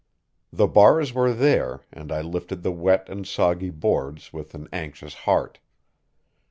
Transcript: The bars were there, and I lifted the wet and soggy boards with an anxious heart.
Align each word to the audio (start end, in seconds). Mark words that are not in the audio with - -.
The 0.51 0.65
bars 0.65 1.13
were 1.13 1.31
there, 1.31 1.81
and 1.93 2.11
I 2.11 2.21
lifted 2.23 2.63
the 2.63 2.71
wet 2.71 3.07
and 3.07 3.27
soggy 3.27 3.69
boards 3.69 4.33
with 4.33 4.55
an 4.55 4.67
anxious 4.73 5.13
heart. 5.13 5.59